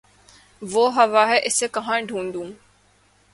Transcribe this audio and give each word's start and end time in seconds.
وہ 0.61 0.85
ہوا 0.95 1.23
ہے 1.29 1.37
اسے 1.45 1.67
کہاں 1.73 1.99
ڈھونڈوں 2.01 2.47